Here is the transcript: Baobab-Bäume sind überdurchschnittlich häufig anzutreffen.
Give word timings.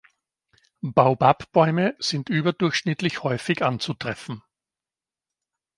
Baobab-Bäume 0.81 1.95
sind 1.99 2.29
überdurchschnittlich 2.29 3.21
häufig 3.21 3.61
anzutreffen. 3.63 4.41